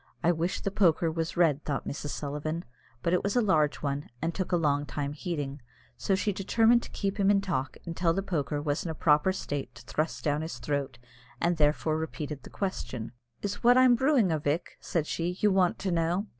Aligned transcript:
"I 0.23 0.31
wish 0.31 0.61
the 0.61 0.71
poker 0.71 1.11
was 1.11 1.37
red," 1.37 1.63
thought 1.63 1.87
Mrs. 1.87 2.09
Sullivan; 2.09 2.65
but 3.03 3.13
it 3.13 3.21
was 3.23 3.35
a 3.35 3.39
large 3.41 3.83
one, 3.83 4.09
and 4.19 4.33
took 4.33 4.51
a 4.51 4.55
long 4.57 4.83
time 4.83 5.13
heating; 5.13 5.61
so 5.95 6.15
she 6.15 6.33
determined 6.33 6.81
to 6.81 6.89
keep 6.89 7.19
him 7.19 7.29
in 7.29 7.39
talk 7.39 7.77
until 7.85 8.11
the 8.11 8.23
poker 8.23 8.59
was 8.59 8.83
in 8.83 8.89
a 8.89 8.95
proper 8.95 9.31
state 9.31 9.75
to 9.75 9.83
thrust 9.85 10.23
down 10.23 10.41
his 10.41 10.57
throat, 10.57 10.97
and 11.39 11.57
therefore 11.57 11.97
repeated 11.99 12.41
the 12.41 12.49
question. 12.49 13.11
"Is 13.43 13.57
it 13.57 13.63
what 13.63 13.77
I'm 13.77 13.93
brewing, 13.93 14.31
a 14.31 14.39
vick," 14.39 14.75
said 14.79 15.05
she, 15.05 15.37
"you 15.39 15.51
want 15.51 15.77
to 15.77 15.91
know?" 15.91 16.25